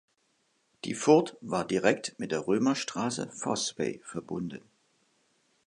Die 0.83 0.95
Furt 0.95 1.37
war 1.41 1.63
direkt 1.63 2.17
mit 2.17 2.31
der 2.31 2.47
Römerstraße 2.47 3.29
Fosse 3.29 3.77
Way 3.77 4.01
verbunden. 4.03 4.63